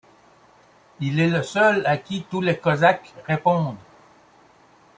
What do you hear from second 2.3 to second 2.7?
les